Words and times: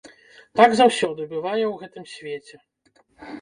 Так 0.61 0.69
заўсёды 0.79 1.27
бывае 1.33 1.65
ў 1.67 1.75
гэтым 1.83 2.09
свеце. 2.15 2.55